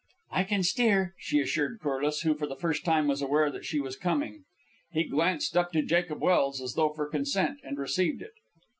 [0.31, 3.79] "I can steer," she assured Corliss, who for the first time was aware that she
[3.79, 4.45] was coming.
[4.91, 8.33] He glanced up to Jacob Welse, as though for consent, and received it.